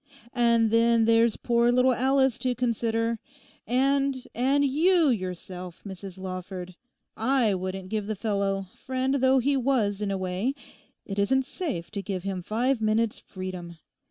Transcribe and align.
And 0.33 0.71
then 0.71 1.05
there's 1.05 1.37
poor 1.37 1.71
little 1.71 1.93
Alice 1.93 2.39
to 2.39 2.55
consider, 2.55 3.19
and—and 3.67 4.65
you 4.65 5.09
yourself, 5.09 5.83
Mrs. 5.85 6.17
Lawford: 6.17 6.73
I 7.15 7.53
wouldn't 7.53 7.89
give 7.89 8.07
the 8.07 8.15
fellow—friend 8.15 9.13
though 9.21 9.37
he 9.37 9.55
was, 9.55 10.01
in 10.01 10.09
a 10.09 10.17
way—it 10.17 11.19
isn't 11.19 11.45
safe 11.45 11.91
to 11.91 12.01
give 12.01 12.23
him 12.23 12.41
five 12.41 12.81
minutes' 12.81 13.19
freedom. 13.19 13.77